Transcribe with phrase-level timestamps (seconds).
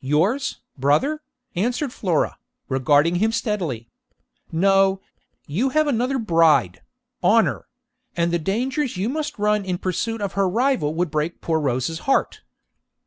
[0.00, 1.22] 'Yours, brother?'
[1.56, 2.36] answered Flora,
[2.68, 3.88] regarding him steadily.
[4.50, 5.00] 'No;
[5.46, 6.82] you have another bride
[7.24, 7.64] Honour;
[8.14, 12.00] and the dangers you must run in pursuit of her rival would break poor Rose's
[12.00, 12.42] heart.'